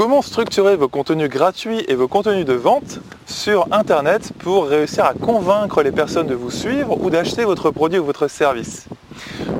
Comment 0.00 0.22
structurer 0.22 0.76
vos 0.76 0.88
contenus 0.88 1.28
gratuits 1.28 1.84
et 1.86 1.94
vos 1.94 2.08
contenus 2.08 2.46
de 2.46 2.54
vente 2.54 3.00
sur 3.26 3.66
Internet 3.70 4.32
pour 4.38 4.66
réussir 4.66 5.04
à 5.04 5.12
convaincre 5.12 5.82
les 5.82 5.92
personnes 5.92 6.26
de 6.26 6.34
vous 6.34 6.50
suivre 6.50 6.98
ou 6.98 7.10
d'acheter 7.10 7.44
votre 7.44 7.70
produit 7.70 7.98
ou 7.98 8.04
votre 8.06 8.26
service? 8.26 8.86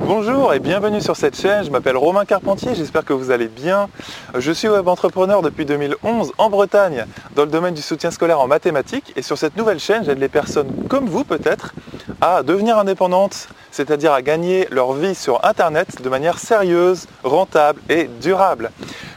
Bonjour 0.07 0.51
et 0.55 0.57
bienvenue 0.57 0.99
sur 0.99 1.15
cette 1.15 1.39
chaîne, 1.39 1.63
je 1.63 1.69
m'appelle 1.69 1.95
Romain 1.95 2.25
Carpentier, 2.25 2.73
j'espère 2.73 3.05
que 3.05 3.13
vous 3.13 3.29
allez 3.29 3.49
bien. 3.49 3.87
Je 4.35 4.51
suis 4.51 4.67
web 4.67 4.87
entrepreneur 4.87 5.43
depuis 5.43 5.63
2011 5.63 6.31
en 6.39 6.49
Bretagne 6.49 7.05
dans 7.35 7.45
le 7.45 7.51
domaine 7.51 7.75
du 7.75 7.83
soutien 7.83 8.09
scolaire 8.09 8.39
en 8.39 8.47
mathématiques 8.47 9.13
et 9.15 9.21
sur 9.21 9.37
cette 9.37 9.55
nouvelle 9.55 9.79
chaîne 9.79 10.05
j'aide 10.05 10.17
les 10.17 10.27
personnes 10.27 10.71
comme 10.89 11.05
vous 11.05 11.23
peut-être 11.23 11.75
à 12.19 12.41
devenir 12.41 12.79
indépendantes, 12.79 13.47
c'est-à-dire 13.69 14.11
à 14.11 14.23
gagner 14.23 14.67
leur 14.71 14.93
vie 14.93 15.13
sur 15.13 15.45
Internet 15.45 16.01
de 16.01 16.09
manière 16.09 16.39
sérieuse, 16.39 17.05
rentable 17.23 17.79
et 17.89 18.09
durable. 18.19 18.71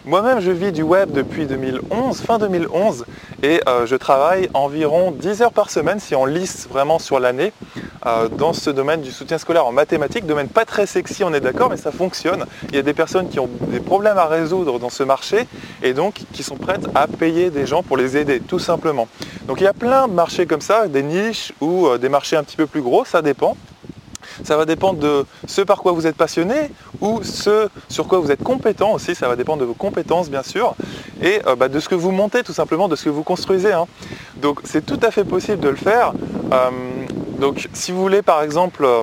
Moi-même, 0.07 0.41
je 0.41 0.51
vis 0.51 0.71
du 0.71 0.83
web 0.83 1.13
depuis 1.13 1.47
2011, 1.47 2.21
fin 2.21 2.39
2011, 2.39 3.07
et 3.43 3.63
euh, 3.67 3.87
je 3.87 3.97
travaille 3.97 4.51
environ 4.53 5.13
10 5.13 5.41
heures 5.41 5.53
par 5.53 5.71
semaine 5.71 5.99
si 5.99 6.15
on 6.15 6.27
lisse 6.27 6.69
vraiment 6.69 6.99
sur 6.99 7.19
l'année 7.19 7.55
euh, 8.05 8.29
dans 8.29 8.53
ce 8.53 8.69
domaine 8.69 9.01
du 9.01 9.11
soutien 9.11 9.39
scolaire 9.39 9.65
en 9.65 9.73
mathématiques, 9.73 10.27
domaine 10.27 10.49
pas 10.49 10.67
très 10.67 10.85
sexy, 10.85 11.25
on 11.25 11.33
est 11.33 11.41
d'accord, 11.41 11.71
mais 11.71 11.79
ça 11.79 11.91
fonctionne. 11.91 12.45
Il 12.69 12.75
y 12.75 12.79
a 12.79 12.83
des 12.83 12.93
personnes 12.93 13.31
qui 13.31 13.41
ont 13.41 13.49
des 13.69 13.81
problèmes 13.81 14.19
à 14.19 14.27
résoudre 14.27 14.79
dans 14.79 14.91
ce 14.91 15.05
marché 15.05 15.47
et 15.83 15.95
donc 15.95 16.21
qui 16.35 16.43
sont 16.43 16.57
prêtes 16.57 16.87
à 16.95 17.07
payer 17.07 17.49
des 17.49 17.65
gens 17.65 17.83
pour 17.83 17.97
les 17.97 18.19
aider, 18.19 18.41
tout 18.41 18.59
simplement. 18.59 19.09
Donc 19.47 19.63
il 19.63 19.65
y 19.65 19.69
a 19.69 19.73
plein 19.73 20.07
de 20.07 20.13
marchés 20.13 20.45
comme 20.45 20.61
ça, 20.61 20.87
des 20.87 21.03
niches 21.03 21.55
ou 21.63 21.87
euh, 21.87 21.97
des 21.97 22.11
marchés 22.11 22.37
un 22.37 22.45
petit 22.45 22.59
peu 22.59 22.67
plus 22.67 22.83
gros, 22.83 23.07
ça 23.07 23.23
dépend. 23.23 23.57
Ça 24.43 24.57
va 24.57 24.65
dépendre 24.65 24.99
de 24.99 25.25
ce 25.47 25.63
par 25.63 25.79
quoi 25.79 25.93
vous 25.93 26.07
êtes 26.07 26.17
passionné 26.17 26.71
ou 27.01 27.23
ce 27.23 27.69
sur 27.89 28.09
quoi 28.09 28.19
vous 28.19 28.31
êtes 28.31 28.43
compétent 28.43 28.93
aussi. 28.93 29.15
Ça 29.15 29.29
va 29.29 29.37
dépendre 29.37 29.61
de 29.61 29.67
vos 29.67 29.75
compétences 29.75 30.31
bien 30.31 30.43
sûr 30.43 30.75
et 31.23 31.41
euh, 31.47 31.57
bah, 31.57 31.69
de 31.69 31.79
ce 31.81 31.89
que 31.89 31.95
vous 31.95 32.11
montez 32.11 32.43
tout 32.43 32.53
simplement, 32.53 32.89
de 32.89 32.97
ce 32.97 33.05
que 33.05 33.11
vous 33.11 33.23
construisez. 33.23 33.73
Hein. 33.73 33.87
Donc 34.37 34.61
c'est 34.65 34.85
tout 34.85 35.01
à 35.03 35.11
fait 35.11 35.25
possible 35.25 35.61
de 35.61 35.69
le 35.69 35.77
faire. 35.77 36.13
Euh, 36.53 36.71
donc 37.39 37.69
si 37.73 37.93
vous 37.93 38.01
voulez 38.01 38.23
par 38.23 38.43
exemple 38.43 38.85
euh, 38.85 39.03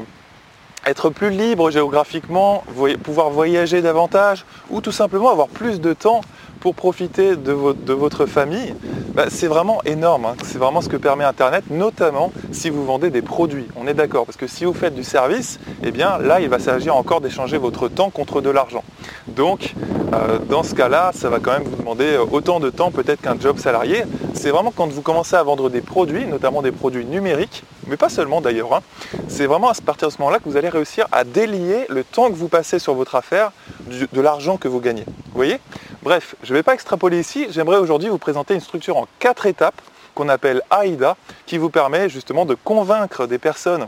être 0.85 1.09
plus 1.09 1.29
libre 1.29 1.69
géographiquement, 1.69 2.63
pouvoir 3.03 3.29
voyager 3.29 3.81
davantage 3.81 4.45
ou 4.69 4.81
tout 4.81 4.91
simplement 4.91 5.29
avoir 5.29 5.47
plus 5.47 5.79
de 5.79 5.93
temps 5.93 6.21
pour 6.61 6.75
profiter 6.75 7.35
de, 7.35 7.51
votre 7.51 8.27
famille, 8.27 8.75
bah, 9.15 9.25
c'est 9.29 9.47
vraiment 9.47 9.81
énorme. 9.83 10.25
Hein. 10.25 10.35
C'est 10.43 10.59
vraiment 10.59 10.81
ce 10.81 10.87
que 10.87 10.95
permet 10.95 11.25
Internet, 11.25 11.65
notamment 11.71 12.31
si 12.51 12.69
vous 12.69 12.85
vendez 12.85 13.09
des 13.09 13.23
produits. 13.23 13.67
On 13.75 13.87
est 13.87 13.95
d'accord, 13.95 14.25
parce 14.25 14.37
que 14.37 14.47
si 14.47 14.63
vous 14.63 14.73
faites 14.73 14.93
du 14.93 15.03
service, 15.03 15.59
eh 15.83 15.91
bien 15.91 16.19
là, 16.19 16.39
il 16.39 16.49
va 16.49 16.59
s'agir 16.59 16.95
encore 16.95 17.19
d'échanger 17.19 17.57
votre 17.57 17.87
temps 17.87 18.11
contre 18.11 18.41
de 18.41 18.51
l'argent. 18.51 18.83
Donc, 19.27 19.73
euh, 20.13 20.37
dans 20.37 20.61
ce 20.61 20.75
cas-là, 20.75 21.11
ça 21.15 21.29
va 21.29 21.39
quand 21.39 21.51
même 21.51 21.63
vous 21.63 21.75
demander 21.75 22.13
euh, 22.13 22.25
autant 22.31 22.59
de 22.59 22.69
temps 22.69 22.91
peut-être 22.91 23.21
qu'un 23.21 23.39
job 23.39 23.57
salarié. 23.57 24.03
C'est 24.35 24.51
vraiment 24.51 24.71
quand 24.75 24.87
vous 24.87 25.01
commencez 25.01 25.35
à 25.35 25.43
vendre 25.43 25.69
des 25.69 25.81
produits, 25.81 26.25
notamment 26.27 26.61
des 26.61 26.71
produits 26.71 27.05
numériques, 27.05 27.63
mais 27.87 27.97
pas 27.97 28.09
seulement 28.09 28.39
d'ailleurs. 28.39 28.73
Hein. 28.75 28.81
C'est 29.27 29.47
vraiment 29.47 29.69
à 29.69 29.73
partir 29.83 30.09
de 30.09 30.13
ce 30.13 30.19
moment-là 30.19 30.37
que 30.37 30.47
vous 30.47 30.57
allez 30.57 30.69
réussir 30.69 31.07
à 31.11 31.23
délier 31.23 31.85
le 31.89 32.03
temps 32.03 32.29
que 32.29 32.35
vous 32.35 32.49
passez 32.49 32.77
sur 32.77 32.93
votre 32.93 33.15
affaire 33.15 33.51
de 33.91 34.21
l'argent 34.21 34.57
que 34.57 34.67
vous 34.67 34.79
gagnez. 34.79 35.03
Vous 35.05 35.35
voyez? 35.35 35.59
Bref, 36.03 36.35
je 36.43 36.51
ne 36.51 36.57
vais 36.57 36.63
pas 36.63 36.73
extrapoler 36.73 37.19
ici, 37.19 37.47
j'aimerais 37.51 37.77
aujourd'hui 37.77 38.09
vous 38.09 38.17
présenter 38.17 38.53
une 38.53 38.61
structure 38.61 38.97
en 38.97 39.07
quatre 39.19 39.45
étapes 39.45 39.79
qu'on 40.15 40.29
appelle 40.29 40.61
AIDA, 40.71 41.15
qui 41.45 41.57
vous 41.57 41.69
permet 41.69 42.09
justement 42.09 42.45
de 42.45 42.55
convaincre 42.55 43.27
des 43.27 43.37
personnes 43.37 43.87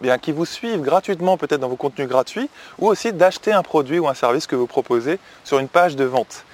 eh 0.00 0.04
bien, 0.04 0.18
qui 0.18 0.32
vous 0.32 0.44
suivent 0.44 0.80
gratuitement 0.80 1.36
peut-être 1.36 1.60
dans 1.60 1.68
vos 1.68 1.76
contenus 1.76 2.08
gratuits, 2.08 2.48
ou 2.78 2.88
aussi 2.88 3.12
d'acheter 3.12 3.52
un 3.52 3.62
produit 3.62 3.98
ou 3.98 4.08
un 4.08 4.14
service 4.14 4.46
que 4.46 4.56
vous 4.56 4.66
proposez 4.66 5.18
sur 5.44 5.58
une 5.58 5.68
page 5.68 5.96
de 5.96 6.04
vente. 6.04 6.44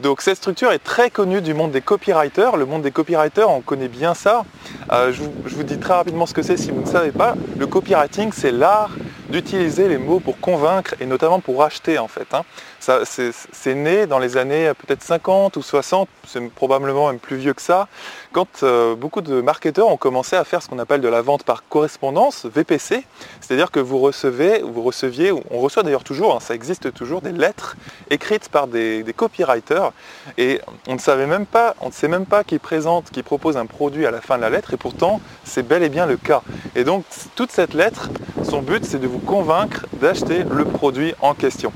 Donc 0.00 0.22
cette 0.22 0.38
structure 0.38 0.72
est 0.72 0.82
très 0.82 1.10
connue 1.10 1.42
du 1.42 1.52
monde 1.52 1.72
des 1.72 1.82
copywriters. 1.82 2.56
Le 2.56 2.64
monde 2.64 2.82
des 2.82 2.90
copywriters, 2.90 3.50
on 3.50 3.60
connaît 3.60 3.88
bien 3.88 4.14
ça. 4.14 4.44
Euh, 4.92 5.12
je, 5.12 5.22
vous, 5.54 5.62
dis 5.62 5.78
très 5.78 5.92
rapidement 5.92 6.24
ce 6.24 6.32
que 6.32 6.42
c'est 6.42 6.56
si 6.56 6.70
vous 6.70 6.80
ne 6.80 6.86
savez 6.86 7.10
pas. 7.10 7.34
Le 7.58 7.66
copywriting, 7.66 8.32
c'est 8.32 8.50
l'art 8.50 8.90
d'utiliser 9.30 9.88
les 9.88 9.98
mots 9.98 10.20
pour 10.20 10.38
convaincre 10.40 10.94
et 11.00 11.06
notamment 11.06 11.40
pour 11.40 11.62
acheter 11.62 11.98
en 11.98 12.08
fait. 12.08 12.26
Hein. 12.34 12.42
c'est 12.80 13.74
né 13.74 14.06
dans 14.06 14.18
les 14.18 14.36
années 14.36 14.72
peut-être 14.74 15.02
50 15.02 15.56
ou 15.56 15.62
60, 15.62 16.08
c'est 16.26 16.50
probablement 16.50 17.08
même 17.08 17.18
plus 17.18 17.36
vieux 17.36 17.54
que 17.54 17.62
ça, 17.62 17.88
quand 18.32 18.62
euh, 18.62 18.94
beaucoup 18.94 19.20
de 19.20 19.40
marketeurs 19.40 19.88
ont 19.88 19.96
commencé 19.96 20.36
à 20.36 20.44
faire 20.44 20.62
ce 20.62 20.68
qu'on 20.68 20.78
appelle 20.78 21.00
de 21.00 21.08
la 21.08 21.22
vente 21.22 21.44
par 21.44 21.64
correspondance, 21.68 22.46
VPC, 22.46 23.04
c'est-à-dire 23.40 23.70
que 23.70 23.80
vous 23.80 23.98
recevez, 23.98 24.62
vous 24.62 24.82
receviez, 24.82 25.32
on 25.32 25.58
reçoit 25.58 25.82
d'ailleurs 25.82 26.04
toujours, 26.04 26.36
hein, 26.36 26.40
ça 26.40 26.54
existe 26.54 26.92
toujours, 26.92 27.20
des 27.20 27.32
lettres 27.32 27.76
écrites 28.10 28.48
par 28.48 28.66
des, 28.66 29.04
copywriters 29.16 29.92
et 30.38 30.60
on 30.86 30.94
ne 30.94 30.98
savait 30.98 31.26
même 31.26 31.46
pas, 31.46 31.74
on 31.80 31.88
ne 31.88 31.92
sait 31.92 32.08
même 32.08 32.26
pas 32.26 32.44
qui 32.44 32.58
présente, 32.58 33.10
qui 33.10 33.22
propose 33.22 33.56
un 33.56 33.66
produit 33.66 34.06
à 34.06 34.10
la 34.10 34.20
fin 34.20 34.36
de 34.36 34.42
la 34.42 34.50
lettre 34.50 34.72
et 34.74 34.76
pourtant 34.76 35.20
c'est 35.44 35.66
bel 35.66 35.82
et 35.82 35.88
bien 35.88 36.06
le 36.06 36.16
cas. 36.16 36.42
Et 36.74 36.84
donc 36.84 37.04
toute 37.34 37.50
cette 37.50 37.74
lettre, 37.74 38.08
son 38.42 38.62
but 38.62 38.84
c'est 38.84 38.98
de 38.98 39.06
vous 39.06 39.19
convaincre 39.20 39.86
d'acheter 40.00 40.44
le 40.50 40.64
produit 40.64 41.14
en 41.20 41.34
question. 41.34 41.72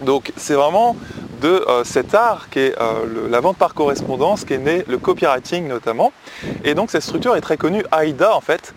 Donc 0.00 0.32
c'est 0.36 0.54
vraiment 0.54 0.96
de 1.40 1.64
euh, 1.68 1.84
cet 1.84 2.14
art 2.14 2.48
qui 2.50 2.58
est 2.60 2.80
euh, 2.80 3.28
la 3.28 3.40
vente 3.40 3.56
par 3.56 3.74
correspondance 3.74 4.44
qui 4.44 4.54
est 4.54 4.58
né 4.58 4.84
le 4.88 4.98
copywriting 4.98 5.68
notamment. 5.68 6.12
Et 6.64 6.74
donc 6.74 6.90
cette 6.90 7.02
structure 7.02 7.36
est 7.36 7.40
très 7.40 7.56
connue, 7.56 7.84
AIDA 7.92 8.34
en 8.34 8.40
fait, 8.40 8.74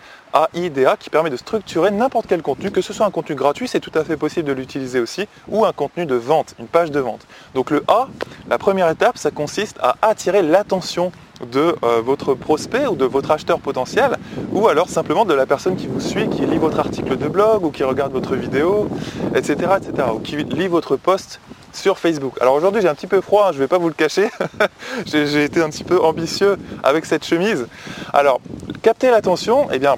AIDA 0.53 0.97
qui 0.97 1.09
permet 1.09 1.29
de 1.29 1.37
structurer 1.37 1.91
n'importe 1.91 2.27
quel 2.27 2.41
contenu, 2.41 2.71
que 2.71 2.81
ce 2.81 2.93
soit 2.93 3.05
un 3.05 3.11
contenu 3.11 3.35
gratuit, 3.35 3.67
c'est 3.67 3.79
tout 3.79 3.91
à 3.95 4.03
fait 4.03 4.17
possible 4.17 4.47
de 4.47 4.53
l'utiliser 4.53 4.99
aussi, 4.99 5.27
ou 5.47 5.65
un 5.65 5.73
contenu 5.73 6.05
de 6.05 6.15
vente, 6.15 6.55
une 6.59 6.67
page 6.67 6.91
de 6.91 6.99
vente. 6.99 7.25
Donc 7.55 7.71
le 7.71 7.83
A, 7.87 8.07
la 8.49 8.57
première 8.57 8.89
étape, 8.89 9.17
ça 9.17 9.31
consiste 9.31 9.77
à 9.81 9.95
attirer 10.01 10.41
l'attention 10.41 11.11
de 11.51 11.75
euh, 11.83 12.01
votre 12.01 12.33
prospect 12.33 12.87
ou 12.87 12.95
de 12.95 13.05
votre 13.05 13.31
acheteur 13.31 13.59
potentiel, 13.59 14.17
ou 14.51 14.67
alors 14.67 14.89
simplement 14.89 15.25
de 15.25 15.33
la 15.33 15.45
personne 15.45 15.75
qui 15.75 15.87
vous 15.87 15.99
suit, 15.99 16.29
qui 16.29 16.45
lit 16.45 16.57
votre 16.57 16.79
article 16.79 17.17
de 17.17 17.27
blog, 17.27 17.63
ou 17.63 17.71
qui 17.71 17.83
regarde 17.83 18.11
votre 18.11 18.35
vidéo, 18.35 18.89
etc. 19.35 19.53
etc. 19.77 20.07
ou 20.13 20.19
qui 20.19 20.37
lit 20.37 20.67
votre 20.67 20.95
post 20.95 21.39
sur 21.73 21.99
Facebook. 21.99 22.33
Alors 22.41 22.55
aujourd'hui 22.55 22.81
j'ai 22.81 22.87
un 22.87 22.95
petit 22.95 23.07
peu 23.07 23.21
froid, 23.21 23.47
hein, 23.47 23.51
je 23.51 23.57
ne 23.57 23.63
vais 23.63 23.67
pas 23.67 23.77
vous 23.77 23.87
le 23.87 23.93
cacher, 23.93 24.29
j'ai 25.05 25.43
été 25.43 25.61
un 25.61 25.69
petit 25.69 25.83
peu 25.83 26.01
ambitieux 26.01 26.57
avec 26.83 27.05
cette 27.05 27.23
chemise. 27.23 27.67
Alors, 28.13 28.41
capter 28.81 29.11
l'attention, 29.11 29.67
eh 29.71 29.79
bien, 29.79 29.95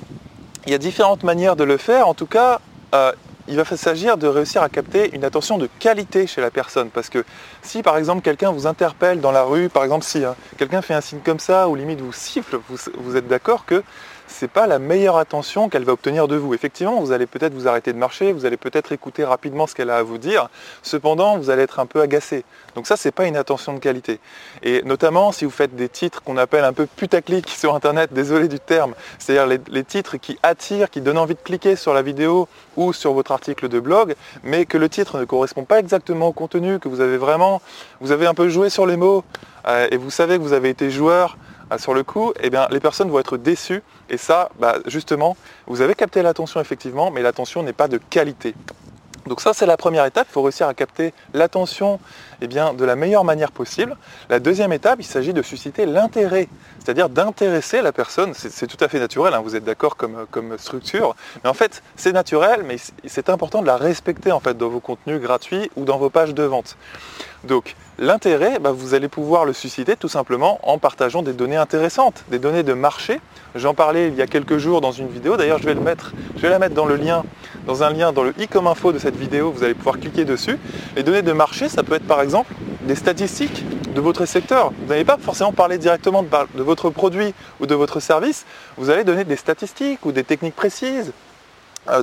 il 0.66 0.72
y 0.72 0.76
a 0.76 0.78
différentes 0.78 1.24
manières 1.24 1.56
de 1.56 1.64
le 1.64 1.78
faire. 1.78 2.08
En 2.08 2.14
tout 2.14 2.26
cas, 2.26 2.60
euh, 2.94 3.12
il 3.48 3.56
va 3.56 3.66
s'agir 3.66 4.18
de 4.18 4.28
réussir 4.28 4.62
à 4.62 4.70
capter 4.70 5.14
une 5.16 5.24
attention 5.24 5.58
de 5.58 5.68
qualité 5.80 6.28
chez 6.28 6.42
la 6.42 6.52
personne. 6.52 6.90
Parce 6.90 7.10
que 7.10 7.26
si 7.62 7.82
par 7.82 7.98
exemple 7.98 8.22
quelqu'un 8.22 8.52
vous 8.52 8.68
interpelle 8.68 9.22
dans 9.22 9.32
la 9.32 9.44
rue, 9.44 9.70
par 9.70 9.84
exemple 9.84 10.06
si 10.06 10.24
hein, 10.24 10.36
quelqu'un 10.58 10.82
fait 10.82 10.94
un 10.94 11.02
signe 11.02 11.20
comme 11.24 11.40
ça 11.40 11.68
ou 11.68 11.76
limite 11.76 12.02
vous 12.02 12.14
siffle, 12.14 12.60
vous 12.70 13.16
êtes 13.16 13.28
d'accord 13.28 13.66
que 13.66 13.84
c'est 14.30 14.50
pas 14.50 14.68
la 14.68 14.80
meilleure 14.80 15.18
attention 15.18 15.70
qu'elle 15.70 15.84
va 15.84 15.92
obtenir 15.92 16.28
de 16.28 16.36
vous. 16.36 16.54
Effectivement, 16.54 17.02
vous 17.02 17.12
allez 17.12 17.26
peut-être 17.26 17.54
vous 17.54 17.68
arrêter 17.68 17.92
de 17.92 17.98
marcher, 17.98 18.32
vous 18.32 18.46
allez 18.46 18.58
peut-être 18.58 18.92
écouter 18.92 19.26
rapidement 19.26 19.68
ce 19.68 19.76
qu'elle 19.76 19.90
a 19.90 19.98
à 19.98 20.04
vous 20.04 20.18
dire. 20.18 20.50
Cependant, 20.84 21.38
vous 21.38 21.50
allez 21.50 21.64
être 21.64 21.80
un 21.80 21.86
peu 21.86 22.00
agacé. 22.02 22.46
Donc 22.76 22.88
ça, 22.88 22.96
c'est 22.96 23.12
pas 23.12 23.26
une 23.26 23.36
attention 23.36 23.74
de 23.74 23.80
qualité. 23.80 24.20
Et 24.64 24.84
notamment 24.84 25.32
si 25.32 25.46
vous 25.46 25.52
faites 25.52 25.76
des 25.76 25.90
titres 25.90 26.22
qu'on 26.22 26.38
appelle 26.38 26.64
un 26.64 26.74
peu 26.74 26.86
putaclic 26.86 27.50
sur 27.60 27.76
Internet, 27.76 28.14
désolé 28.14 28.48
du 28.48 28.60
terme, 28.60 28.94
c'est-à-dire 29.18 29.60
les, 29.70 29.84
titres 29.84 30.18
qui 30.18 30.38
attirent, 30.44 30.90
qui 30.90 31.02
donnent 31.02 31.18
envie 31.18 31.36
de 31.36 31.40
cliquer 31.40 31.76
sur 31.76 31.94
la 31.94 32.04
vidéo 32.04 32.48
ou 32.78 32.94
sur 32.94 33.14
votre 33.14 33.32
article 33.32 33.68
de 33.68 33.80
blog, 33.80 34.16
mais 34.44 34.66
que 34.66 34.78
le 34.78 34.90
titre 34.90 35.20
ne 35.20 35.26
correspond 35.26 35.64
pas 35.64 35.80
exactement 35.80 36.28
au 36.28 36.34
contenu, 36.34 36.80
que 36.80 36.88
vous 36.88 37.02
avez 37.02 37.18
vraiment, 37.18 37.62
vous 38.00 38.12
avez 38.12 38.28
un 38.28 38.36
peu 38.36 38.48
joué 38.50 38.70
sur 38.70 38.86
les 38.86 38.96
mots 38.96 39.24
euh, 39.68 39.88
et 39.92 39.98
vous 39.98 40.12
savez 40.12 40.38
que 40.38 40.44
vous 40.44 40.54
avez 40.54 40.70
été 40.70 40.92
joueur 40.92 41.38
sur 41.78 41.94
le 41.94 42.04
coup, 42.04 42.34
eh 42.42 42.50
bien, 42.50 42.68
les 42.72 42.80
personnes 42.80 43.10
vont 43.10 43.20
être 43.20 43.38
déçues. 43.38 43.84
Et 44.10 44.18
ça, 44.18 44.50
bah, 44.60 44.78
justement, 44.88 45.38
vous 45.68 45.82
avez 45.82 45.96
capté 45.96 46.22
l'attention 46.22 46.60
effectivement, 46.60 47.12
mais 47.12 47.22
l'attention 47.22 47.64
n'est 47.64 47.74
pas 47.74 47.88
de 47.88 47.98
qualité. 47.98 48.56
Donc 49.30 49.42
ça, 49.42 49.54
c'est 49.54 49.68
la 49.68 49.78
première 49.78 50.06
étape. 50.06 50.28
Il 50.30 50.34
faut 50.34 50.42
réussir 50.42 50.68
à 50.68 50.74
capter 50.74 51.14
l'attention 51.34 52.00
eh 52.42 52.48
de 52.48 52.86
la 52.86 52.96
meilleure 52.96 53.24
manière 53.24 53.52
possible. 53.52 53.96
La 54.28 54.40
deuxième 54.40 54.74
étape, 54.74 55.00
il 55.00 55.06
s'agit 55.06 55.34
de 55.34 55.42
susciter 55.44 55.86
l'intérêt, 55.86 56.48
c'est-à-dire 56.80 57.10
d'intéresser 57.10 57.82
la 57.82 57.92
personne. 57.92 58.34
C'est 58.34 58.66
tout 58.66 58.84
à 58.84 58.88
fait 58.88 59.00
naturel, 59.00 59.34
hein, 59.36 59.42
vous 59.42 59.56
êtes 59.56 59.64
d'accord 59.64 59.98
comme, 59.98 60.58
structure. 60.58 61.16
Mais 61.44 61.50
en 61.50 61.54
fait, 61.54 61.84
c'est 61.96 62.12
naturel, 62.12 62.64
mais 62.66 62.78
c'est 63.06 63.30
important 63.30 63.62
de 63.62 63.68
la 63.68 63.78
respecter 63.78 64.32
en 64.32 64.40
fait, 64.40 64.58
dans 64.58 64.70
vos 64.70 64.80
contenus 64.80 65.22
gratuits 65.22 65.70
ou 65.76 65.86
dans 65.86 66.00
vos 66.00 66.10
pages 66.10 66.34
de 66.34 66.44
vente. 66.44 66.76
L'intérêt, 68.00 68.60
bah, 68.60 68.72
vous 68.72 68.94
allez 68.94 69.10
pouvoir 69.10 69.46
le 69.46 69.54
susciter 69.54 69.96
tout 69.96 70.08
simplement 70.08 70.60
en 70.64 70.78
partageant 70.78 71.22
des 71.22 71.34
données 71.34 71.58
intéressantes, 71.58 72.24
des 72.30 72.40
données 72.40 72.64
de 72.64 72.74
marché. 72.74 73.20
J'en 73.56 73.74
parlais 73.74 74.08
il 74.08 74.16
y 74.16 74.22
a 74.22 74.28
quelques 74.28 74.58
jours 74.58 74.82
dans 74.82 74.92
une 74.92 75.10
vidéo, 75.10 75.38
d'ailleurs 75.38 75.60
je 75.60 75.66
vais 75.66 75.74
le 75.74 75.82
mettre, 75.82 76.14
la 76.42 76.60
mettre 76.60 76.76
dans 76.76 76.86
le 76.86 76.96
lien, 76.96 77.24
dans 77.68 77.84
un 77.84 77.92
lien 77.92 78.14
dans 78.14 78.24
le 78.24 78.34
i 78.40 78.48
comme 78.48 78.68
info 78.68 78.94
de 78.94 79.00
cette 79.00 79.18
vidéo, 79.18 79.52
vous 79.52 79.64
allez 79.64 79.74
pouvoir 79.74 80.00
cliquer 80.00 80.24
dessus. 80.26 80.58
Les 80.96 81.04
données 81.04 81.22
de 81.22 81.34
marché, 81.34 81.68
ça 81.68 81.84
peut 81.84 81.96
être 81.96 82.08
par 82.08 82.22
exemple 82.22 82.54
des 82.84 82.96
statistiques 82.96 83.66
de 83.94 84.02
votre 84.02 84.26
secteur. 84.26 84.72
Vous 84.82 84.88
n'allez 84.88 85.06
pas 85.06 85.18
forcément 85.18 85.52
parler 85.52 85.78
directement 85.78 86.24
de 86.24 86.64
votre 86.64 86.90
produit 86.90 87.34
ou 87.60 87.66
de 87.66 87.76
votre 87.76 88.00
service, 88.00 88.46
vous 88.78 88.90
allez 88.90 89.04
donner 89.04 89.26
des 89.26 89.36
statistiques 89.36 90.06
ou 90.06 90.12
des 90.12 90.24
techniques 90.24 90.56
précises 90.56 91.12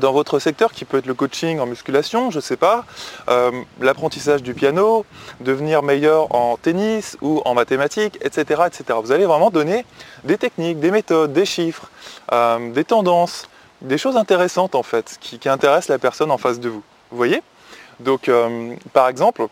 dans 0.01 0.13
votre 0.13 0.39
secteur 0.39 0.73
qui 0.73 0.85
peut 0.85 0.99
être 0.99 1.07
le 1.07 1.15
coaching 1.15 1.59
en 1.61 1.67
musculation, 1.67 2.31
je 2.31 2.37
ne 2.37 2.43
sais 2.43 2.57
pas, 2.57 2.85
euh, 3.29 3.51
l'apprentissage 3.81 4.43
du 4.43 4.55
piano, 4.55 5.05
devenir 5.41 5.83
meilleur 5.83 6.35
en 6.35 6.57
tennis 6.57 7.17
ou 7.21 7.41
en 7.45 7.55
mathématiques, 7.55 8.19
etc., 8.21 8.63
etc. 8.67 8.99
Vous 9.03 9.13
allez 9.13 9.27
vraiment 9.27 9.51
donner 9.51 9.85
des 10.25 10.39
techniques, 10.39 10.81
des 10.81 10.91
méthodes, 10.91 11.33
des 11.33 11.47
chiffres, 11.47 11.89
euh, 12.33 12.73
des 12.73 12.85
tendances, 12.85 13.49
des 13.81 13.99
choses 13.99 14.17
intéressantes 14.17 14.75
en 14.75 14.83
fait, 14.83 15.19
qui, 15.21 15.49
intéressent 15.49 15.89
la 15.89 15.99
personne 15.99 16.31
en 16.31 16.39
face 16.39 16.59
de 16.59 16.69
vous. 16.69 16.83
Vous 17.11 17.17
voyez? 17.17 17.43
Donc 18.01 18.31
par 18.93 19.09
exemple, 19.09 19.47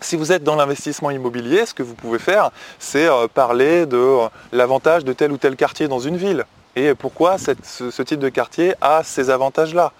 si 0.00 0.16
vous 0.16 0.32
êtes 0.32 0.42
dans 0.42 0.56
l'investissement 0.56 1.10
immobilier, 1.10 1.66
ce 1.66 1.74
que 1.74 1.82
vous 1.82 1.94
pouvez 1.94 2.18
faire, 2.18 2.50
c'est 2.78 3.08
parler 3.34 3.84
de 3.84 4.20
l'avantage 4.52 5.04
de 5.04 5.12
tel 5.12 5.32
ou 5.32 5.36
tel 5.36 5.56
quartier 5.56 5.88
dans 5.88 5.98
une 5.98 6.16
ville 6.16 6.44
et 6.76 6.94
pourquoi 6.94 7.36
ce, 7.38 8.02
type 8.02 8.20
de 8.20 8.28
quartier 8.28 8.74
a 8.80 9.02
ces 9.04 9.30
avantages-là. 9.30 9.92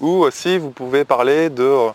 Ou 0.00 0.26
si 0.30 0.58
vous 0.58 0.70
pouvez 0.70 1.04
parler 1.04 1.50
de, 1.50 1.92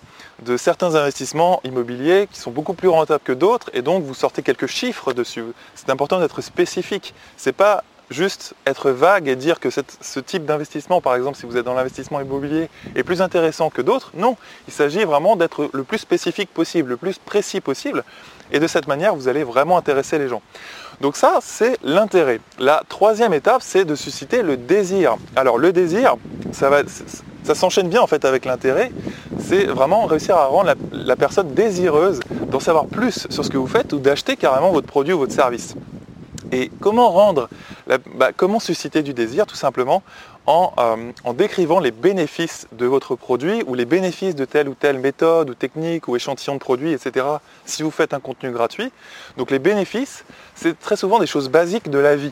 certains 0.58 0.96
investissements 0.96 1.60
immobiliers 1.64 2.28
qui 2.32 2.40
sont 2.40 2.52
beaucoup 2.52 2.74
plus 2.74 2.90
rentables 2.90 3.24
que 3.24 3.32
d'autres 3.32 3.70
et 3.74 3.82
donc 3.82 4.04
vous 4.04 4.14
sortez 4.14 4.44
quelques 4.44 4.68
chiffres 4.68 5.14
dessus. 5.14 5.44
C'est 5.76 5.90
important 5.90 6.20
d'être 6.20 6.42
spécifique. 6.42 7.14
Pas 7.58 7.84
juste 8.10 8.54
être 8.66 8.92
vague 8.92 9.28
et 9.28 9.36
dire 9.36 9.60
que 9.60 9.70
ce 9.70 10.20
type 10.20 10.46
d'investissement, 10.46 11.02
par 11.02 11.16
exemple 11.16 11.38
si 11.38 11.46
vous 11.46 11.58
êtes 11.58 11.66
dans 11.66 11.74
l'investissement 11.74 12.22
immobilier, 12.22 12.70
est 12.96 13.04
plus 13.04 13.22
intéressant 13.22 13.70
que 13.70 13.82
d'autres. 13.82 14.12
Non, 14.16 14.38
il 14.68 14.74
s'agit 14.74 15.04
vraiment 15.04 15.36
d'être 15.36 15.70
le 15.74 15.84
plus 15.84 15.98
spécifique 15.98 16.54
possible, 16.54 16.90
le 16.90 16.98
plus 16.98 17.18
précis 17.18 17.62
possible. 17.62 18.04
Et 18.52 18.60
de 18.60 18.68
cette 18.68 18.88
manière, 18.88 19.14
vous 19.14 19.28
allez 19.28 19.44
vraiment 19.44 19.78
intéresser 19.78 20.18
les 20.18 20.30
gens. 20.30 20.42
Donc 21.02 21.18
ça, 21.18 21.40
c'est 21.42 21.78
l'intérêt. 21.84 22.40
La 22.60 22.82
troisième 22.88 23.34
étape, 23.34 23.62
c'est 23.62 23.86
de 23.86 23.96
susciter 23.96 24.42
le 24.42 24.58
désir. 24.58 25.18
Alors 25.36 25.58
le 25.58 25.74
désir, 25.74 26.16
ça, 26.54 26.72
s'enchaîne 27.56 27.90
bien 27.90 28.02
en 28.02 28.08
fait 28.08 28.26
avec 28.26 28.46
l'intérêt. 28.46 28.92
C'est 29.40 29.66
vraiment 29.66 30.06
réussir 30.06 30.36
à 30.38 30.46
rendre 30.46 30.74
la, 30.92 31.16
personne 31.16 31.54
désireuse 31.54 32.20
d'en 32.50 32.60
savoir 32.60 32.86
plus 32.86 33.28
sur 33.30 33.44
ce 33.44 33.50
que 33.50 33.58
vous 33.58 33.68
faites 33.68 33.94
ou 33.94 34.00
d'acheter 34.00 34.38
carrément 34.38 34.72
votre 34.72 34.88
produit 34.88 35.14
ou 35.14 35.20
votre 35.20 35.34
service. 35.34 35.76
Et 36.52 36.72
comment 36.80 37.10
rendre, 37.10 37.50
bah, 38.16 38.32
comment 38.36 38.60
susciter 38.60 39.04
du 39.04 39.14
désir 39.14 39.46
Tout 39.46 39.56
simplement 39.56 40.04
euh, 40.48 41.12
en, 41.26 41.34
décrivant 41.34 41.80
les 41.80 41.92
bénéfices 41.92 42.68
de 42.72 42.86
votre 42.86 43.16
produit 43.16 43.64
ou 43.68 43.76
les 43.76 43.84
bénéfices 43.84 44.34
de 44.34 44.46
telle 44.46 44.70
ou 44.70 44.76
telle 44.76 44.98
méthode 44.98 45.50
ou 45.50 45.54
technique 45.54 46.08
ou 46.08 46.16
échantillon 46.16 46.54
de 46.54 46.60
produit, 46.60 46.94
etc. 46.94 47.26
si 47.66 47.84
vous 47.84 47.92
faites 47.92 48.14
un 48.14 48.22
contenu 48.22 48.52
gratuit. 48.52 48.92
Donc 49.36 49.52
les 49.52 49.60
bénéfices, 49.60 50.24
c'est 50.56 50.80
très 50.80 50.96
souvent 50.96 51.20
des 51.20 51.28
choses 51.28 51.50
basiques 51.50 51.90
de 51.90 52.00
la 52.00 52.16
vie. 52.16 52.32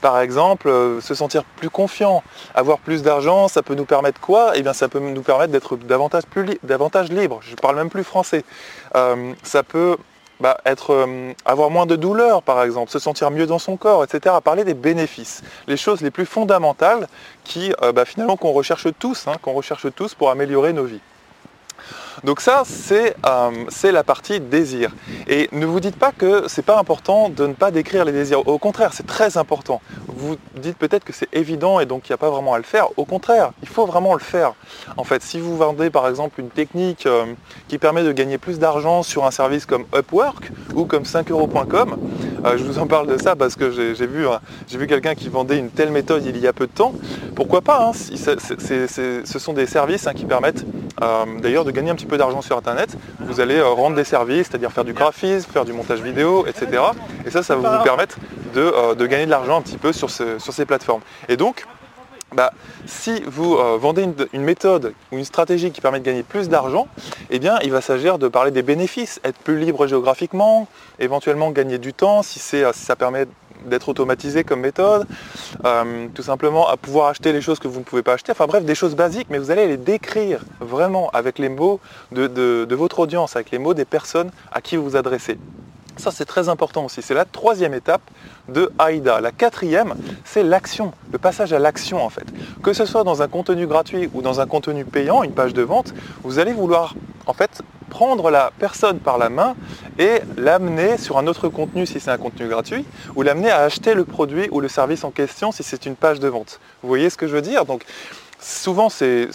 Par 0.00 0.18
exemple, 0.18 0.68
euh, 0.68 1.00
se 1.00 1.14
sentir 1.14 1.44
plus 1.44 1.70
confiant, 1.70 2.24
avoir 2.56 2.78
plus 2.78 3.02
d'argent, 3.02 3.46
ça 3.46 3.62
peut 3.62 3.76
nous 3.76 3.84
permettre 3.84 4.20
quoi? 4.20 4.52
Eh 4.56 4.62
bien, 4.62 4.72
ça 4.72 4.88
peut 4.88 4.98
nous 4.98 5.22
permettre 5.22 5.52
d'être 5.52 5.76
davantage, 5.76 6.24
plus 6.24 6.58
davantage 6.64 7.10
libre. 7.10 7.38
Je 7.42 7.52
ne 7.52 7.56
parle 7.56 7.76
même 7.76 7.90
plus 7.90 8.02
français. 8.02 8.44
Euh, 8.96 9.32
ça 9.44 9.62
peut 9.62 9.96
bah, 10.42 10.58
être, 10.66 10.92
euh, 10.92 11.32
avoir 11.44 11.70
moins 11.70 11.86
de 11.86 11.96
douleur 11.96 12.42
par 12.42 12.62
exemple, 12.62 12.90
se 12.90 12.98
sentir 12.98 13.30
mieux 13.30 13.46
dans 13.46 13.60
son 13.60 13.76
corps, 13.76 14.04
etc. 14.04 14.34
Parler 14.42 14.64
des 14.64 14.74
bénéfices, 14.74 15.42
les 15.68 15.76
choses 15.76 16.00
les 16.00 16.10
plus 16.10 16.26
fondamentales 16.26 17.06
qui 17.44 17.72
euh, 17.82 17.92
bah, 17.92 18.04
finalement 18.04 18.36
qu'on 18.36 18.52
recherche 18.52 18.88
tous, 18.98 19.28
hein, 19.28 19.36
qu'on 19.40 19.52
recherche 19.52 19.86
tous 19.94 20.14
pour 20.14 20.30
améliorer 20.30 20.72
nos 20.72 20.84
vies. 20.84 21.00
Donc 22.24 22.40
ça, 22.40 22.62
euh, 22.92 23.50
c'est 23.68 23.92
la 23.92 24.04
partie 24.04 24.40
désir. 24.40 24.92
Et 25.26 25.48
ne 25.52 25.66
vous 25.66 25.80
dites 25.80 25.96
pas 25.96 26.12
que 26.12 26.44
c'est 26.46 26.64
pas 26.64 26.78
important 26.78 27.28
de 27.28 27.46
ne 27.46 27.54
pas 27.54 27.70
décrire 27.70 28.04
les 28.04 28.12
désirs. 28.12 28.46
Au 28.46 28.58
contraire, 28.58 28.92
c'est 28.92 29.06
très 29.06 29.36
important. 29.36 29.80
Vous 30.06 30.36
dites 30.56 30.76
peut-être 30.76 31.04
que 31.04 31.12
c'est 31.12 31.28
évident 31.32 31.80
et 31.80 31.86
donc 31.86 32.08
il 32.08 32.12
n'y 32.12 32.14
a 32.14 32.18
pas 32.18 32.30
vraiment 32.30 32.54
à 32.54 32.58
le 32.58 32.64
faire. 32.64 32.86
Au 32.96 33.04
contraire, 33.04 33.52
il 33.62 33.68
faut 33.68 33.86
vraiment 33.86 34.14
le 34.14 34.20
faire. 34.20 34.54
En 34.96 35.04
fait, 35.04 35.22
si 35.22 35.40
vous 35.40 35.56
vendez 35.56 35.90
par 35.90 36.08
exemple 36.08 36.40
une 36.40 36.50
technique 36.50 37.06
euh, 37.06 37.26
qui 37.68 37.78
permet 37.78 38.04
de 38.04 38.12
gagner 38.12 38.38
plus 38.38 38.58
d'argent 38.58 39.02
sur 39.02 39.24
un 39.24 39.30
service 39.30 39.66
comme 39.66 39.86
Upwork 39.94 40.50
ou 40.74 40.84
comme 40.84 41.04
5euros.com, 41.04 41.96
euh, 42.44 42.56
je 42.56 42.64
vous 42.64 42.78
en 42.78 42.86
parle 42.86 43.06
de 43.06 43.18
ça 43.18 43.36
parce 43.36 43.56
que 43.56 43.70
j'ai 43.70 44.06
vu, 44.06 44.26
vu 44.68 44.86
quelqu'un 44.86 45.14
qui 45.14 45.28
vendait 45.28 45.58
une 45.58 45.70
telle 45.70 45.90
méthode 45.90 46.24
il 46.24 46.38
y 46.38 46.46
a 46.46 46.52
peu 46.52 46.66
de 46.66 46.72
temps. 46.72 46.94
Pourquoi 47.34 47.60
pas 47.60 47.86
hein, 47.86 47.92
Ce 47.94 49.38
sont 49.38 49.52
des 49.52 49.66
services 49.66 50.06
hein, 50.06 50.14
qui 50.14 50.24
permettent 50.24 50.64
d'ailleurs 51.40 51.64
de 51.64 51.70
gagner 51.70 51.90
un 51.90 51.94
petit 51.94 52.06
peu 52.06 52.16
d'argent 52.16 52.42
sur 52.42 52.56
Internet, 52.56 52.96
vous 53.20 53.40
allez 53.40 53.56
euh, 53.56 53.68
rendre 53.68 53.96
des 53.96 54.04
services, 54.04 54.48
c'est-à-dire 54.48 54.72
faire 54.72 54.84
du 54.84 54.92
graphisme, 54.92 55.50
faire 55.50 55.64
du 55.64 55.72
montage 55.72 56.00
vidéo, 56.00 56.46
etc. 56.46 56.82
Et 57.26 57.30
ça, 57.30 57.42
ça 57.42 57.56
va 57.56 57.78
vous 57.78 57.84
permettre 57.84 58.18
euh, 58.56 58.94
de, 58.94 59.06
gagner 59.06 59.26
de 59.26 59.30
l'argent 59.30 59.58
un 59.58 59.62
petit 59.62 59.78
peu 59.78 59.92
sur, 59.92 60.10
ces 60.10 60.64
plateformes. 60.64 61.02
Et 61.28 61.36
donc, 61.36 61.66
bah, 62.34 62.52
si 62.86 63.22
vous 63.26 63.54
euh, 63.54 63.78
vendez 63.78 64.06
une, 64.32 64.42
méthode 64.42 64.94
ou 65.10 65.18
une 65.18 65.24
stratégie 65.24 65.70
qui 65.70 65.80
permet 65.80 66.00
de 66.00 66.04
gagner 66.04 66.22
plus 66.22 66.48
d'argent, 66.48 66.88
eh 67.30 67.40
il 67.62 67.70
va 67.70 67.80
s'agir 67.80 68.18
de 68.18 68.28
parler 68.28 68.50
des 68.50 68.62
bénéfices, 68.62 69.20
être 69.24 69.38
plus 69.38 69.58
libre 69.58 69.86
géographiquement, 69.86 70.66
éventuellement 70.98 71.50
gagner 71.50 71.78
du 71.78 71.92
temps 71.92 72.22
si, 72.22 72.38
si 72.38 72.62
ça 72.72 72.96
permet 72.96 73.26
d'être 73.66 73.88
automatisé 73.88 74.44
comme 74.44 74.60
méthode, 74.60 75.06
euh, 75.64 76.08
tout 76.14 76.22
simplement 76.22 76.68
à 76.68 76.76
pouvoir 76.76 77.08
acheter 77.08 77.32
les 77.32 77.40
choses 77.40 77.58
que 77.58 77.68
vous 77.68 77.80
ne 77.80 77.84
pouvez 77.84 78.02
pas 78.02 78.14
acheter, 78.14 78.32
enfin 78.32 78.46
bref, 78.46 78.64
des 78.64 78.74
choses 78.74 78.94
basiques, 78.94 79.28
mais 79.30 79.38
vous 79.38 79.50
allez 79.50 79.66
les 79.66 79.76
décrire 79.76 80.40
vraiment 80.60 81.10
avec 81.10 81.38
les 81.38 81.48
mots 81.48 81.80
de, 82.10 82.74
votre 82.74 83.00
audience, 83.00 83.36
avec 83.36 83.50
les 83.50 83.58
mots 83.58 83.74
des 83.74 83.84
personnes 83.84 84.30
à 84.50 84.60
qui 84.60 84.76
vous 84.76 84.84
vous 84.84 84.96
adressez. 84.96 85.38
Ça, 85.96 86.10
c'est 86.10 86.24
très 86.24 86.48
important 86.48 86.84
aussi. 86.86 87.02
C'est 87.02 87.14
la 87.14 87.24
troisième 87.24 87.74
étape 87.74 88.02
de 88.48 88.72
AIDA. 88.80 89.20
La 89.20 89.30
quatrième, 89.30 89.94
c'est 90.24 90.42
l'action, 90.42 90.92
le 91.12 91.18
passage 91.18 91.52
à 91.52 91.58
l'action 91.58 92.02
en 92.02 92.08
fait. 92.08 92.26
Que 92.62 92.72
ce 92.72 92.86
soit 92.86 93.04
dans 93.04 93.22
un 93.22 93.28
contenu 93.28 93.66
gratuit 93.66 94.10
ou 94.14 94.22
dans 94.22 94.40
un 94.40 94.46
contenu 94.46 94.84
payant, 94.84 95.22
une 95.22 95.32
page 95.32 95.54
de 95.54 95.62
vente, 95.62 95.94
vous 96.22 96.38
allez 96.38 96.52
vouloir 96.52 96.94
en 97.26 97.34
fait 97.34 97.62
prendre 97.90 98.30
la 98.30 98.50
personne 98.58 99.00
par 99.00 99.18
la 99.18 99.28
main 99.28 99.54
et 99.98 100.22
l'amener 100.38 100.96
sur 100.96 101.18
un 101.18 101.26
autre 101.26 101.48
contenu 101.48 101.84
si 101.84 102.00
c'est 102.00 102.10
un 102.10 102.16
contenu 102.16 102.48
gratuit, 102.48 102.86
ou 103.14 103.20
l'amener 103.20 103.50
à 103.50 103.58
acheter 103.58 103.92
le 103.92 104.06
produit 104.06 104.48
ou 104.50 104.60
le 104.60 104.68
service 104.68 105.04
en 105.04 105.10
question 105.10 105.52
si 105.52 105.62
c'est 105.62 105.84
une 105.84 105.94
page 105.94 106.18
de 106.18 106.26
vente. 106.26 106.58
Vous 106.82 106.88
voyez 106.88 107.10
ce 107.10 107.18
que 107.18 107.28
je 107.28 107.34
veux 107.34 107.42
dire? 107.42 107.66
Donc 107.66 107.84
souvent 108.40 108.88
c'est 108.88 109.28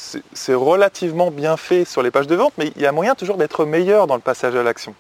relativement 0.50 1.30
bien 1.30 1.56
fait 1.56 1.86
sur 1.86 2.02
les 2.02 2.10
pages 2.10 2.28
de 2.28 2.36
vente, 2.36 2.54
mais 2.58 2.74
il 2.76 2.82
y 2.82 2.88
a 2.88 2.92
moyen 2.92 3.14
toujours 3.14 3.38
d'être 3.38 3.64
meilleur 3.64 4.08
dans 4.08 4.16
le 4.16 4.22
passage 4.22 4.56
à 4.56 4.64
l'action. 4.64 4.96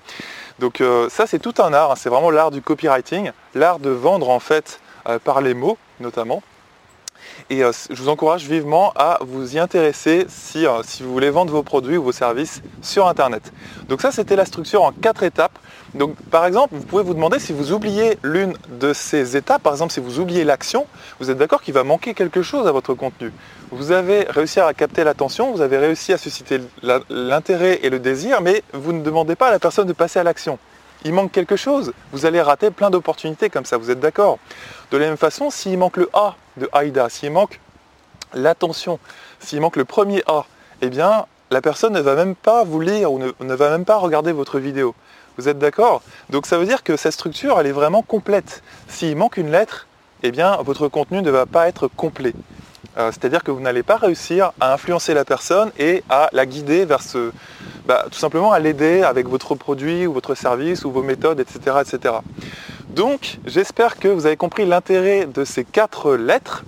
Donc 0.59 0.81
euh, 0.81 1.07
ça 1.09 1.27
c'est 1.27 1.39
tout 1.39 1.53
un 1.59 1.73
art, 1.73 1.91
hein. 1.91 1.95
c'est 1.95 2.09
vraiment 2.09 2.31
l'art 2.31 2.51
du 2.51 2.61
copywriting, 2.61 3.31
l'art 3.53 3.79
de 3.79 3.89
vendre 3.89 4.29
en 4.29 4.39
fait 4.39 4.79
euh, 5.07 5.19
par 5.19 5.41
les 5.41 5.53
mots 5.53 5.77
notamment. 5.99 6.41
Et 7.49 7.63
euh, 7.63 7.71
je 7.89 8.01
vous 8.01 8.09
encourage 8.09 8.45
vivement 8.45 8.91
à 8.95 9.19
vous 9.21 9.55
y 9.55 9.59
intéresser 9.59 10.25
si, 10.27 10.65
si, 10.83 11.03
vous 11.03 11.11
voulez 11.11 11.29
vendre 11.29 11.51
vos 11.51 11.63
produits 11.63 11.97
ou 11.97 12.03
vos 12.03 12.11
services 12.11 12.61
sur 12.81 13.07
Internet. 13.07 13.51
Donc 13.89 14.01
ça, 14.01 14.11
c'était 14.11 14.35
la 14.35 14.45
structure 14.45 14.83
en 14.83 14.91
quatre 14.91 15.23
étapes. 15.23 15.57
Donc 15.93 16.15
par 16.29 16.45
exemple, 16.45 16.75
vous 16.75 16.83
pouvez 16.83 17.03
vous 17.03 17.13
demander 17.13 17.39
si 17.39 17.53
vous 17.53 17.71
oubliez 17.71 18.17
l'une 18.23 18.53
de 18.79 18.93
ces 18.93 19.37
étapes, 19.37 19.63
par 19.63 19.73
exemple 19.73 19.93
si 19.93 19.99
vous 19.99 20.19
oubliez 20.19 20.43
l'action, 20.43 20.85
vous 21.19 21.31
êtes 21.31 21.37
d'accord 21.37 21.61
qu'il 21.61 21.73
va 21.73 21.83
manquer 21.83 22.13
quelque 22.13 22.41
chose 22.41 22.67
à 22.67 22.71
votre 22.71 22.93
contenu. 22.93 23.31
Vous 23.71 23.91
avez 23.91 24.25
réussi 24.29 24.59
à 24.59 24.73
capter 24.73 25.03
l'attention, 25.03 25.51
vous 25.51 25.61
avez 25.61 25.77
réussi 25.77 26.13
à 26.13 26.17
susciter 26.17 26.59
l'intérêt 27.09 27.79
et 27.83 27.89
le 27.89 27.99
désir, 27.99 28.41
mais 28.41 28.63
vous 28.73 28.93
ne 28.93 29.01
demandez 29.01 29.35
pas 29.35 29.47
à 29.47 29.51
la 29.51 29.59
personne 29.59 29.87
de 29.87 29.93
passer 29.93 30.19
à 30.19 30.23
l'action 30.23 30.59
il 31.05 31.13
manque 31.13 31.31
quelque 31.31 31.55
chose. 31.55 31.93
Vous 32.11 32.25
allez 32.25 32.41
rater 32.41 32.71
plein 32.71 32.89
d'opportunités 32.89 33.49
comme 33.49 33.65
ça, 33.65 33.77
vous 33.77 33.91
êtes 33.91 33.99
d'accord? 33.99 34.39
De 34.91 34.97
la 34.97 35.07
même 35.07 35.17
façon, 35.17 35.49
s'il 35.49 35.77
manque 35.77 35.97
le 35.97 36.09
A 36.13 36.35
de 36.57 36.69
AIDA, 36.73 37.09
s'il 37.09 37.31
manque 37.31 37.59
l'attention, 38.33 38.99
s'il 39.39 39.61
manque 39.61 39.75
le 39.75 39.85
premier 39.85 40.23
A, 40.27 40.45
eh 40.81 40.89
bien, 40.89 41.25
la 41.49 41.61
personne 41.61 41.93
ne 41.93 42.01
va 42.01 42.15
même 42.15 42.35
pas 42.35 42.63
vous 42.63 42.79
lire 42.79 43.11
ou 43.11 43.19
ne, 43.19 43.53
va 43.53 43.69
même 43.69 43.85
pas 43.85 43.97
regarder 43.97 44.31
votre 44.31 44.59
vidéo. 44.59 44.95
Vous 45.37 45.47
êtes 45.47 45.59
d'accord? 45.59 46.01
Donc 46.29 46.45
ça 46.45 46.57
veut 46.57 46.65
dire 46.65 46.83
que 46.83 46.97
cette 46.97 47.13
structure, 47.13 47.59
elle 47.59 47.67
est 47.67 47.71
vraiment 47.71 48.01
complète. 48.01 48.63
S'il 48.87 49.15
manque 49.15 49.37
une 49.37 49.51
lettre, 49.51 49.87
eh 50.23 50.31
bien, 50.31 50.57
votre 50.63 50.87
contenu 50.87 51.21
ne 51.21 51.29
va 51.29 51.45
pas 51.45 51.67
être 51.67 51.87
complet. 51.87 52.33
Euh, 52.97 53.11
c'est-à-dire 53.11 53.43
que 53.43 53.51
vous 53.51 53.59
n'allez 53.59 53.83
pas 53.83 53.97
réussir 53.97 54.51
à 54.59 54.73
influencer 54.73 55.13
la 55.13 55.25
personne 55.25 55.71
et 55.77 56.03
à 56.09 56.29
la 56.33 56.47
guider 56.47 56.85
vers 56.85 57.03
ce, 57.03 57.31
bah, 57.85 58.05
tout 58.11 58.17
simplement 58.17 58.51
à 58.51 58.59
l'aider 58.59 59.03
avec 59.03 59.27
votre 59.27 59.53
produit 59.53 60.07
ou 60.07 60.13
votre 60.13 60.33
service 60.33 60.83
ou 60.83 60.91
vos 60.91 61.03
méthodes, 61.03 61.39
etc. 61.39 61.77
etc. 61.81 62.15
Donc 62.89 63.37
j'espère 63.45 63.97
que 63.97 64.07
vous 64.07 64.25
avez 64.25 64.37
compris 64.37 64.65
l'intérêt 64.65 65.27
de 65.27 65.45
ces 65.45 65.63
quatre 65.63 66.15
lettres. 66.15 66.63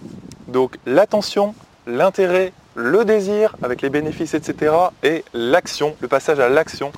Donc 0.47 0.77
l'attention, 0.85 1.55
l'intérêt, 1.87 2.53
le 2.79 3.03
désir 3.03 3.55
avec 3.61 3.81
les 3.81 3.89
bénéfices, 3.89 4.33
etc. 4.33 4.73
et 5.03 5.23
l'action, 5.33 5.95
le 5.99 6.07
passage 6.07 6.39
à 6.39 6.49
l'action. 6.49 6.91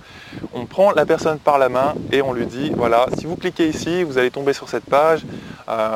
On 0.53 0.65
prend 0.65 0.91
la 0.91 1.05
personne 1.05 1.39
par 1.39 1.57
la 1.57 1.69
main 1.69 1.95
et 2.11 2.21
on 2.21 2.33
lui 2.33 2.45
dit, 2.45 2.71
voilà, 2.75 3.07
si 3.17 3.25
vous 3.25 3.35
cliquez 3.35 3.67
ici, 3.67 4.03
vous 4.03 4.17
allez 4.17 4.31
tomber 4.31 4.53
sur 4.53 4.69
cette 4.69 4.85
page, 4.85 5.25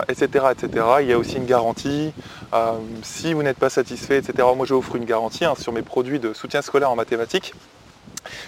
etc., 0.10 0.28
euh, 0.34 0.52
etc. 0.52 0.86
Il 1.02 1.08
y 1.08 1.14
a 1.14 1.18
aussi 1.18 1.38
une 1.38 1.46
garantie. 1.46 2.12
Euh, 2.54 2.74
si 3.04 3.34
vous 3.34 3.44
n'êtes 3.44 3.58
pas 3.58 3.70
satisfait, 3.70 4.18
etc. 4.18 4.48
Moi, 4.56 4.66
j'offre 4.66 4.96
une 4.96 5.06
garantie 5.06 5.46
hein, 5.46 5.54
sur 5.58 5.72
mes 5.72 5.82
produits 5.82 6.20
de 6.20 6.34
soutien 6.34 6.62
scolaire 6.62 6.90
en 6.90 6.96
mathématiques 6.96 7.54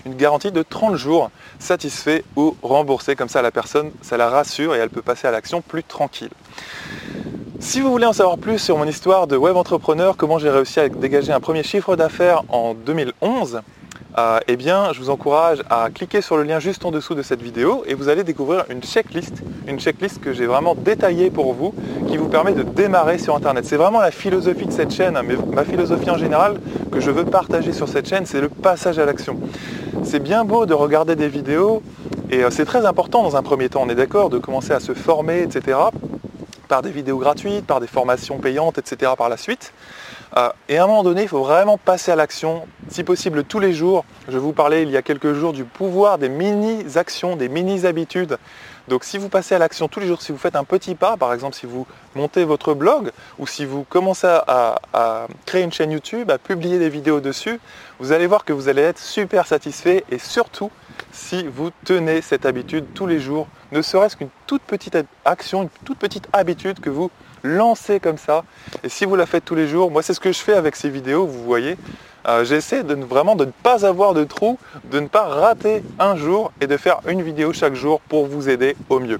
une 0.05 0.15
garantie 0.15 0.51
de 0.51 0.63
30 0.63 0.95
jours 0.95 1.31
satisfait 1.59 2.23
ou 2.35 2.55
remboursé. 2.61 3.15
Comme 3.15 3.29
ça, 3.29 3.41
la 3.41 3.51
personne, 3.51 3.91
ça 4.01 4.17
la 4.17 4.29
rassure 4.29 4.75
et 4.75 4.79
elle 4.79 4.89
peut 4.89 5.01
passer 5.01 5.27
à 5.27 5.31
l'action 5.31 5.61
plus 5.61 5.83
tranquille. 5.83 6.31
Si 7.59 7.81
vous 7.81 7.89
voulez 7.89 8.05
en 8.05 8.13
savoir 8.13 8.37
plus 8.37 8.59
sur 8.59 8.77
mon 8.77 8.85
histoire 8.85 9.25
de 9.25 9.35
web 9.35 9.55
entrepreneur, 9.55 10.15
comment 10.15 10.37
j'ai 10.37 10.51
réussi 10.51 10.79
à 10.79 10.89
dégager 10.89 11.31
un 11.31 11.39
premier 11.39 11.63
chiffre 11.63 11.95
d'affaires 11.95 12.43
en 12.49 12.75
2011, 12.75 13.61
euh, 14.19 14.39
eh 14.47 14.55
bien, 14.55 14.93
je 14.93 14.99
vous 14.99 15.09
encourage 15.09 15.63
à 15.67 15.89
cliquer 15.89 16.21
sur 16.21 16.37
le 16.37 16.43
lien 16.43 16.59
juste 16.59 16.85
en 16.85 16.91
dessous 16.91 17.15
de 17.15 17.23
cette 17.23 17.41
vidéo 17.41 17.83
et 17.87 17.95
vous 17.95 18.09
allez 18.09 18.23
découvrir 18.23 18.65
une 18.69 18.83
checklist, 18.83 19.41
une 19.67 19.79
checklist 19.79 20.21
que 20.21 20.33
j'ai 20.33 20.45
vraiment 20.45 20.75
détaillée 20.75 21.31
pour 21.31 21.55
vous, 21.55 21.73
qui 22.07 22.17
vous 22.17 22.27
permet 22.27 22.53
de 22.53 22.61
démarrer 22.61 23.17
sur 23.17 23.35
Internet. 23.35 23.65
C'est 23.65 23.77
vraiment 23.77 24.01
la 24.01 24.11
philosophie 24.11 24.67
de 24.67 24.71
cette 24.71 24.93
chaîne, 24.93 25.19
mais 25.25 25.35
ma 25.51 25.63
philosophie 25.63 26.11
en 26.11 26.17
général 26.17 26.59
que 26.91 26.99
je 26.99 27.09
veux 27.09 27.25
partager 27.25 27.73
sur 27.73 27.89
cette 27.89 28.07
chaîne, 28.07 28.27
c'est 28.27 28.41
le 28.41 28.49
passage 28.49 28.99
à 28.99 29.05
l'action. 29.05 29.39
C'est 30.03 30.19
bien 30.19 30.45
beau 30.45 30.67
de 30.67 30.75
regarder 30.75 31.15
des 31.15 31.27
vidéos 31.27 31.81
et 32.29 32.43
euh, 32.43 32.51
c'est 32.51 32.65
très 32.65 32.85
important 32.85 33.23
dans 33.23 33.35
un 33.35 33.41
premier 33.41 33.67
temps, 33.67 33.81
on 33.83 33.89
est 33.89 33.95
d'accord, 33.95 34.29
de 34.29 34.37
commencer 34.37 34.73
à 34.73 34.79
se 34.79 34.93
former, 34.93 35.41
etc 35.41 35.77
par 36.67 36.81
des 36.81 36.91
vidéos 36.91 37.17
gratuites, 37.17 37.65
par 37.65 37.79
des 37.79 37.87
formations 37.87 38.37
payantes, 38.39 38.77
etc. 38.77 39.13
par 39.17 39.29
la 39.29 39.37
suite. 39.37 39.73
Euh, 40.37 40.49
et 40.69 40.77
à 40.77 40.83
un 40.83 40.87
moment 40.87 41.03
donné, 41.03 41.23
il 41.23 41.27
faut 41.27 41.41
vraiment 41.41 41.79
passer 41.79 42.11
à 42.11 42.15
l'action, 42.15 42.67
si 42.89 43.03
possible 43.03 43.43
tous 43.43 43.59
les 43.59 43.73
jours. 43.73 44.05
Je 44.27 44.37
vous 44.37 44.53
parlais 44.53 44.83
il 44.83 44.91
y 44.91 44.97
a 44.97 45.01
quelques 45.01 45.33
jours 45.33 45.51
du 45.51 45.63
pouvoir 45.63 46.19
des 46.19 46.29
mini-actions, 46.29 47.35
des 47.35 47.49
mini-habitudes. 47.49 48.37
Donc 48.87 49.03
si 49.03 49.17
vous 49.17 49.29
passez 49.29 49.55
à 49.55 49.57
l'action 49.57 49.87
tous 49.87 49.99
les 49.99 50.07
jours, 50.07 50.21
si 50.21 50.31
vous 50.31 50.37
faites 50.37 50.55
un 50.55 50.63
petit 50.63 50.93
pas, 50.93 51.17
par 51.17 51.33
exemple 51.33 51.55
si 51.55 51.65
vous 51.65 51.87
montez 52.15 52.45
votre 52.45 52.73
blog 52.73 53.11
ou 53.37 53.47
si 53.47 53.65
vous 53.65 53.83
commencez 53.83 54.27
à 54.27 55.27
créer 55.45 55.63
une 55.63 55.73
chaîne 55.73 55.91
YouTube, 55.91 56.31
à 56.31 56.37
publier 56.37 56.79
des 56.79 56.87
vidéos 56.87 57.19
dessus, 57.19 57.59
vous 57.99 58.13
allez 58.13 58.27
voir 58.27 58.45
que 58.45 58.53
vous 58.53 58.69
allez 58.69 58.83
être 58.83 58.99
super 58.99 59.45
satisfait 59.45 60.05
et 60.09 60.19
surtout 60.19 60.71
si 61.11 61.45
vous 61.47 61.71
tenez 61.83 62.21
cette 62.21 62.45
habitude 62.45 62.85
tous 62.93 63.07
les 63.07 63.19
jours, 63.19 63.47
ne 63.73 63.81
serait-ce 63.81 64.15
qu'une 64.15 64.29
toute 64.45 64.61
petite 64.61 64.97
action, 65.25 65.63
une 65.63 65.69
toute 65.83 65.97
petite 65.97 66.29
habitude 66.31 66.79
que 66.79 66.89
vous 66.89 67.11
lancez 67.43 67.99
comme 67.99 68.17
ça. 68.17 68.43
Et 68.83 68.89
si 68.89 69.05
vous 69.05 69.15
la 69.15 69.25
faites 69.25 69.45
tous 69.45 69.55
les 69.55 69.67
jours, 69.67 69.91
moi 69.91 70.01
c'est 70.01 70.13
ce 70.13 70.19
que 70.19 70.31
je 70.31 70.39
fais 70.39 70.53
avec 70.53 70.75
ces 70.75 70.89
vidéos, 70.89 71.25
vous 71.25 71.43
voyez. 71.43 71.77
Euh, 72.27 72.43
j'essaie 72.43 72.83
de 72.83 72.93
vraiment 72.93 73.35
de 73.35 73.45
ne 73.45 73.51
pas 73.51 73.85
avoir 73.85 74.13
de 74.13 74.23
trou, 74.23 74.57
de 74.91 74.99
ne 74.99 75.07
pas 75.07 75.25
rater 75.25 75.83
un 75.97 76.15
jour 76.15 76.51
et 76.59 76.67
de 76.67 76.75
faire 76.75 76.99
une 77.07 77.21
vidéo 77.21 77.53
chaque 77.53 77.73
jour 77.73 78.01
pour 78.01 78.25
vous 78.25 78.49
aider 78.49 78.75
au 78.89 78.99
mieux. 78.99 79.19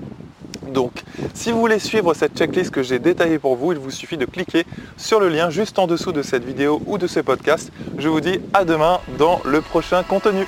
Donc, 0.68 1.04
si 1.34 1.52
vous 1.52 1.60
voulez 1.60 1.80
suivre 1.80 2.14
cette 2.14 2.38
checklist 2.38 2.72
que 2.72 2.84
j'ai 2.84 3.00
détaillée 3.00 3.40
pour 3.40 3.56
vous, 3.56 3.72
il 3.72 3.80
vous 3.80 3.92
suffit 3.92 4.18
de 4.18 4.26
cliquer 4.26 4.66
sur 4.98 5.20
le 5.20 5.30
lien 5.30 5.50
juste 5.50 5.80
en 5.80 5.88
dessous 5.88 6.12
de 6.12 6.22
cette 6.22 6.44
vidéo 6.44 6.82
ou 6.86 6.98
de 6.98 7.08
ce 7.08 7.22
podcast. 7.22 7.72
Je 7.98 8.10
vous 8.10 8.20
dis 8.20 8.40
à 8.54 8.66
demain 8.66 9.00
dans 9.18 9.40
le 9.46 9.62
prochain 9.62 10.04
contenu. 10.04 10.46